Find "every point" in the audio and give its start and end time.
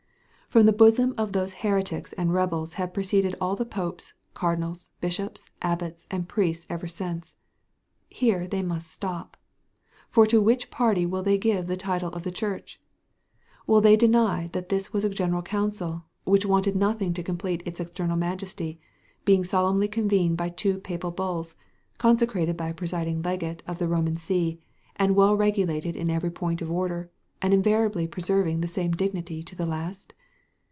26.09-26.61